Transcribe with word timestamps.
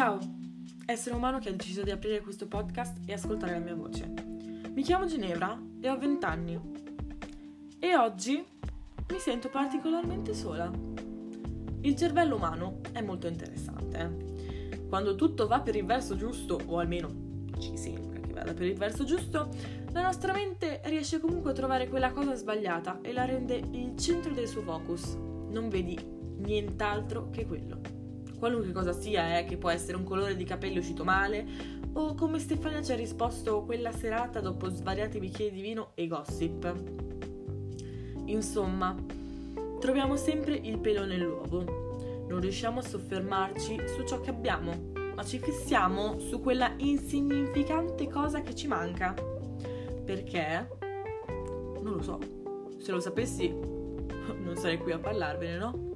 Ciao, 0.00 0.18
essere 0.86 1.14
umano 1.14 1.40
che 1.40 1.50
ha 1.50 1.52
deciso 1.52 1.82
di 1.82 1.90
aprire 1.90 2.22
questo 2.22 2.46
podcast 2.46 3.00
e 3.04 3.12
ascoltare 3.12 3.52
la 3.52 3.58
mia 3.58 3.74
voce. 3.74 4.10
Mi 4.72 4.80
chiamo 4.80 5.04
Ginevra 5.04 5.60
e 5.78 5.90
ho 5.90 5.98
20 5.98 6.24
anni. 6.24 6.58
E 7.78 7.96
oggi 7.98 8.42
mi 9.10 9.18
sento 9.18 9.50
particolarmente 9.50 10.32
sola. 10.32 10.70
Il 11.82 11.96
cervello 11.96 12.36
umano 12.36 12.80
è 12.92 13.02
molto 13.02 13.26
interessante. 13.26 13.98
eh. 14.70 14.86
Quando 14.88 15.16
tutto 15.16 15.46
va 15.46 15.60
per 15.60 15.76
il 15.76 15.84
verso 15.84 16.16
giusto, 16.16 16.58
o 16.64 16.78
almeno 16.78 17.48
ci 17.58 17.76
sembra 17.76 18.20
che 18.20 18.32
vada 18.32 18.54
per 18.54 18.68
il 18.68 18.78
verso 18.78 19.04
giusto, 19.04 19.50
la 19.92 20.00
nostra 20.00 20.32
mente 20.32 20.80
riesce 20.84 21.20
comunque 21.20 21.50
a 21.50 21.54
trovare 21.54 21.90
quella 21.90 22.10
cosa 22.10 22.34
sbagliata 22.34 23.00
e 23.02 23.12
la 23.12 23.26
rende 23.26 23.62
il 23.72 23.94
centro 23.98 24.32
del 24.32 24.48
suo 24.48 24.62
focus. 24.62 25.12
Non 25.50 25.68
vedi 25.68 25.98
nient'altro 26.38 27.28
che 27.28 27.44
quello 27.44 27.99
qualunque 28.40 28.72
cosa 28.72 28.92
sia, 28.92 29.38
eh, 29.38 29.44
che 29.44 29.56
può 29.56 29.70
essere 29.70 29.96
un 29.96 30.02
colore 30.02 30.34
di 30.34 30.44
capelli 30.44 30.78
uscito 30.78 31.04
male, 31.04 31.46
o 31.92 32.14
come 32.14 32.40
Stefania 32.40 32.82
ci 32.82 32.90
ha 32.90 32.96
risposto 32.96 33.62
quella 33.62 33.92
serata 33.92 34.40
dopo 34.40 34.68
svariati 34.68 35.20
bicchieri 35.20 35.54
di 35.54 35.60
vino 35.60 35.92
e 35.94 36.08
gossip. 36.08 36.74
Insomma, 38.24 38.96
troviamo 39.78 40.16
sempre 40.16 40.54
il 40.54 40.78
pelo 40.78 41.04
nell'uovo. 41.04 42.24
Non 42.28 42.40
riusciamo 42.40 42.78
a 42.78 42.82
soffermarci 42.82 43.80
su 43.86 44.04
ciò 44.04 44.20
che 44.20 44.30
abbiamo, 44.30 44.72
ma 45.14 45.22
ci 45.24 45.38
fissiamo 45.38 46.18
su 46.18 46.40
quella 46.40 46.72
insignificante 46.78 48.08
cosa 48.08 48.40
che 48.40 48.54
ci 48.54 48.66
manca. 48.66 49.14
Perché? 50.04 50.68
Non 51.82 51.94
lo 51.94 52.02
so. 52.02 52.18
Se 52.78 52.90
lo 52.90 53.00
sapessi, 53.00 53.48
non 53.52 54.56
sarei 54.56 54.78
qui 54.78 54.92
a 54.92 54.98
parlarvene, 54.98 55.58
no? 55.58 55.89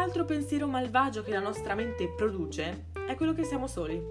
Altro 0.00 0.24
pensiero 0.24 0.66
malvagio 0.66 1.22
che 1.22 1.30
la 1.30 1.40
nostra 1.40 1.74
mente 1.74 2.08
produce 2.08 2.86
è 3.06 3.14
quello 3.16 3.34
che 3.34 3.44
siamo 3.44 3.66
soli. 3.66 4.02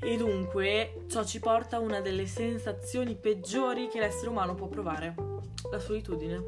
E 0.00 0.16
dunque 0.16 1.04
ciò 1.08 1.22
ci 1.24 1.40
porta 1.40 1.76
a 1.76 1.80
una 1.80 2.00
delle 2.00 2.24
sensazioni 2.24 3.14
peggiori 3.14 3.88
che 3.88 4.00
l'essere 4.00 4.30
umano 4.30 4.54
può 4.54 4.68
provare, 4.68 5.14
la 5.70 5.78
solitudine. 5.78 6.42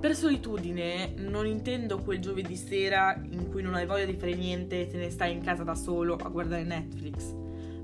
Per 0.00 0.14
solitudine 0.14 1.14
non 1.16 1.46
intendo 1.46 1.96
quel 2.02 2.20
giovedì 2.20 2.56
sera 2.56 3.18
in 3.30 3.48
cui 3.48 3.62
non 3.62 3.74
hai 3.74 3.86
voglia 3.86 4.04
di 4.04 4.18
fare 4.18 4.34
niente 4.34 4.82
e 4.82 4.86
te 4.86 4.98
ne 4.98 5.08
stai 5.08 5.32
in 5.32 5.42
casa 5.42 5.62
da 5.62 5.74
solo 5.74 6.16
a 6.16 6.28
guardare 6.28 6.64
Netflix, 6.64 7.32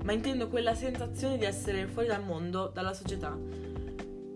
ma 0.03 0.11
intendo 0.11 0.49
quella 0.49 0.75
sensazione 0.75 1.39
di 1.39 1.45
essere 1.45 1.87
fuori 1.87 2.07
dal 2.07 2.23
mondo, 2.23 2.69
dalla 2.71 2.93
società. 2.93 3.35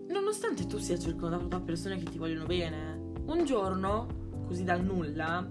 Nonostante 0.08 0.66
tu 0.66 0.78
sia 0.78 0.98
circondato 0.98 1.46
da 1.46 1.60
persone 1.60 1.96
che 1.96 2.10
ti 2.10 2.18
vogliono 2.18 2.44
bene, 2.44 3.12
un 3.24 3.44
giorno 3.44 4.21
così 4.52 4.64
dal 4.64 4.84
nulla, 4.84 5.48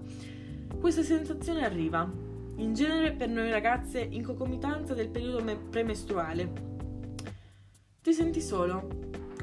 questa 0.78 1.02
sensazione 1.02 1.64
arriva, 1.64 2.08
in 2.56 2.72
genere 2.72 3.10
per 3.10 3.28
noi 3.28 3.50
ragazze 3.50 4.00
in 4.00 4.22
concomitanza 4.22 4.94
del 4.94 5.08
periodo 5.08 5.42
me- 5.42 5.56
premestruale. 5.56 6.52
Ti 8.00 8.12
senti 8.12 8.40
solo, 8.40 8.86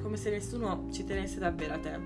come 0.02 0.16
se 0.16 0.30
nessuno 0.30 0.88
ci 0.94 1.04
tenesse 1.04 1.40
davvero 1.40 1.74
a 1.74 1.78
te, 1.78 2.00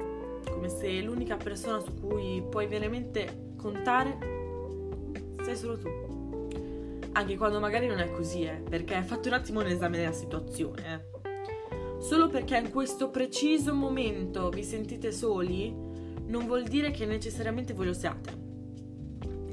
come 0.50 0.68
se 0.68 1.00
l'unica 1.02 1.38
persona 1.38 1.80
su 1.80 1.94
cui 2.00 2.44
puoi 2.50 2.66
veramente 2.66 3.54
contare 3.56 4.18
sei 5.44 5.56
solo 5.56 5.78
tu. 5.78 6.50
Anche 7.12 7.38
quando 7.38 7.60
magari 7.60 7.86
non 7.86 8.00
è 8.00 8.10
così, 8.10 8.46
eh, 8.46 8.64
perché 8.68 9.00
fate 9.04 9.28
un 9.28 9.36
attimo 9.36 9.60
un 9.60 9.68
esame 9.68 9.98
della 9.98 10.12
situazione. 10.12 10.82
Eh. 11.22 12.02
Solo 12.02 12.30
perché 12.30 12.58
in 12.58 12.72
questo 12.72 13.12
preciso 13.12 13.76
momento 13.76 14.50
vi 14.50 14.64
sentite 14.64 15.12
soli, 15.12 15.83
non 16.26 16.46
vuol 16.46 16.64
dire 16.64 16.92
che 16.92 17.06
necessariamente 17.06 17.74
voi 17.74 17.88
lo 17.88 17.94
siate. 17.94 18.42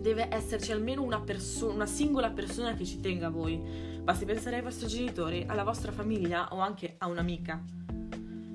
Deve 0.01 0.29
esserci 0.33 0.73
almeno 0.73 1.03
una, 1.03 1.21
perso- 1.21 1.71
una 1.71 1.87
singola 1.87 2.31
persona 2.31 2.75
che 2.75 2.85
ci 2.85 3.01
tenga 3.01 3.27
a 3.27 3.31
voi. 3.31 3.61
Basti 4.03 4.25
pensare 4.25 4.57
ai 4.57 4.63
vostri 4.63 4.87
genitori, 4.87 5.45
alla 5.47 5.63
vostra 5.63 5.93
famiglia 5.93 6.49
o 6.55 6.61
anche 6.61 6.95
a 6.99 7.07
un'amica. 7.07 7.63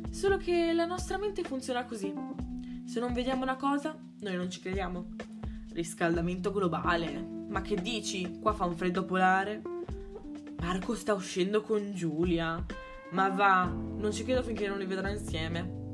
Solo 0.10 0.38
che 0.38 0.74
la 0.74 0.86
nostra 0.86 1.18
mente 1.18 1.44
funziona 1.44 1.86
così. 1.86 2.12
Se 2.86 3.00
non 3.00 3.14
vediamo 3.14 3.44
una 3.44 3.58
cosa, 3.58 3.96
noi 4.22 4.36
non 4.36 4.50
ci 4.50 4.60
crediamo. 4.60 5.10
Riscaldamento 5.74 6.52
globale. 6.52 7.46
Ma 7.50 7.62
che 7.62 7.76
dici? 7.76 8.40
Qua 8.40 8.54
fa 8.54 8.66
un 8.66 8.76
freddo 8.76 9.06
polare. 9.06 9.62
Marco 10.60 10.96
sta 10.96 11.14
uscendo 11.14 11.62
con 11.62 11.94
Giulia. 11.94 12.64
Ma 13.12 13.30
va, 13.30 13.66
non 13.66 14.12
ci 14.12 14.24
credo 14.24 14.42
finché 14.42 14.68
non 14.68 14.80
li 14.80 14.86
vedrò 14.86 15.10
insieme. 15.10 15.85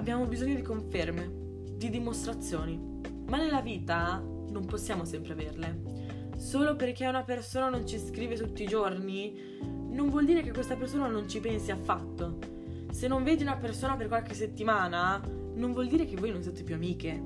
Abbiamo 0.00 0.24
bisogno 0.24 0.54
di 0.54 0.62
conferme, 0.62 1.30
di 1.76 1.90
dimostrazioni, 1.90 2.80
ma 3.26 3.36
nella 3.36 3.60
vita 3.60 4.18
non 4.18 4.64
possiamo 4.64 5.04
sempre 5.04 5.34
averle. 5.34 5.82
Solo 6.38 6.74
perché 6.74 7.06
una 7.06 7.22
persona 7.22 7.68
non 7.68 7.86
ci 7.86 7.98
scrive 7.98 8.34
tutti 8.34 8.62
i 8.62 8.66
giorni, 8.66 9.58
non 9.90 10.08
vuol 10.08 10.24
dire 10.24 10.40
che 10.40 10.52
questa 10.52 10.74
persona 10.74 11.06
non 11.06 11.28
ci 11.28 11.38
pensi 11.40 11.70
affatto. 11.70 12.38
Se 12.90 13.08
non 13.08 13.22
vedi 13.24 13.42
una 13.42 13.58
persona 13.58 13.94
per 13.94 14.08
qualche 14.08 14.32
settimana, 14.32 15.20
non 15.56 15.74
vuol 15.74 15.86
dire 15.86 16.06
che 16.06 16.16
voi 16.16 16.30
non 16.30 16.42
siete 16.42 16.62
più 16.62 16.76
amiche. 16.76 17.22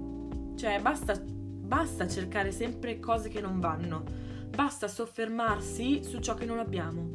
Cioè, 0.57 0.81
basta, 0.81 1.17
basta 1.25 2.09
cercare 2.09 2.51
sempre 2.51 2.99
cose 2.99 3.29
che 3.29 3.41
non 3.41 3.61
vanno. 3.61 4.03
Basta 4.49 4.89
soffermarsi 4.89 6.03
su 6.03 6.19
ciò 6.19 6.35
che 6.35 6.45
non 6.45 6.59
abbiamo. 6.59 7.07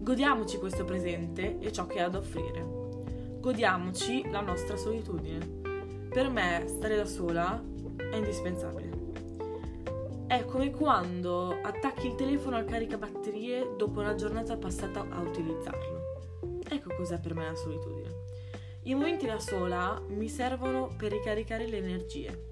Godiamoci 0.00 0.56
questo 0.56 0.86
presente 0.86 1.58
e 1.58 1.70
ciò 1.70 1.86
che 1.86 2.00
ha 2.00 2.08
da 2.08 2.16
offrire 2.16 2.83
godiamoci 3.44 4.26
la 4.30 4.40
nostra 4.40 4.74
solitudine. 4.74 6.08
Per 6.08 6.30
me 6.30 6.64
stare 6.66 6.96
da 6.96 7.04
sola 7.04 7.62
è 8.10 8.16
indispensabile. 8.16 8.88
È 10.26 10.46
come 10.46 10.70
quando 10.70 11.60
attacchi 11.60 12.06
il 12.06 12.14
telefono 12.14 12.56
al 12.56 12.64
caricabatterie 12.64 13.74
dopo 13.76 14.00
una 14.00 14.14
giornata 14.14 14.56
passata 14.56 15.06
a 15.10 15.20
utilizzarlo. 15.20 16.62
Ecco 16.66 16.94
cos'è 16.94 17.20
per 17.20 17.34
me 17.34 17.44
la 17.44 17.54
solitudine. 17.54 18.08
I 18.84 18.94
momenti 18.94 19.26
da 19.26 19.38
sola 19.38 20.02
mi 20.08 20.30
servono 20.30 20.94
per 20.96 21.12
ricaricare 21.12 21.66
le 21.66 21.76
energie. 21.76 22.44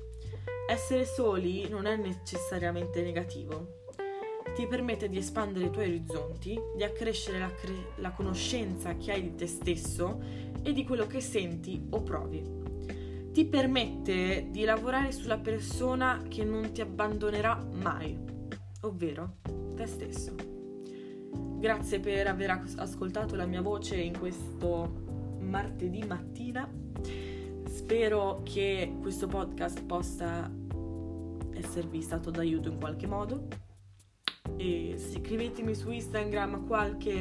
Essere 0.68 1.06
soli 1.06 1.70
non 1.70 1.86
è 1.86 1.96
necessariamente 1.96 3.00
negativo, 3.00 3.81
ti 4.54 4.66
permette 4.66 5.08
di 5.08 5.16
espandere 5.16 5.66
i 5.66 5.70
tuoi 5.70 5.88
orizzonti, 5.88 6.60
di 6.76 6.82
accrescere 6.82 7.38
la, 7.38 7.50
cre- 7.52 7.92
la, 7.96 8.10
conoscenza 8.10 8.96
che 8.96 9.12
hai 9.12 9.22
di 9.22 9.34
te 9.34 9.46
stesso 9.46 10.20
e 10.62 10.72
di 10.72 10.84
quello 10.84 11.06
che 11.06 11.20
senti 11.20 11.86
o 11.90 12.02
provi. 12.02 12.60
Ti 13.32 13.46
permette 13.46 14.48
di 14.50 14.64
lavorare 14.64 15.10
sulla 15.10 15.38
persona 15.38 16.22
che 16.28 16.44
non 16.44 16.72
ti 16.72 16.82
abbandonerà 16.82 17.66
mai, 17.72 18.18
ovvero 18.82 19.36
te 19.74 19.86
stesso. 19.86 20.34
Grazie 21.58 22.00
per 22.00 22.26
aver 22.26 22.62
ascoltato 22.76 23.34
la 23.36 23.46
mia 23.46 23.62
voce 23.62 23.96
in 23.96 24.18
questo 24.18 25.38
martedì 25.40 26.04
mattina. 26.04 26.70
Spero 27.64 28.42
che 28.44 28.96
questo 29.00 29.26
podcast 29.26 29.82
possa 29.84 30.50
esservi 31.54 32.02
stato 32.02 32.30
d'aiuto 32.30 32.68
in 32.68 32.78
qualche 32.78 33.06
modo 33.06 33.61
scrivetemi 35.22 35.74
su 35.74 35.90
Instagram 35.90 36.66
qualche 36.66 37.14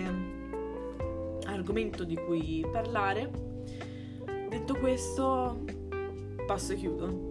argomento 1.45 2.03
di 2.03 2.15
cui 2.15 2.65
parlare. 2.71 3.29
Detto 4.49 4.73
questo, 4.75 5.63
passo 6.47 6.73
e 6.73 6.75
chiudo. 6.75 7.29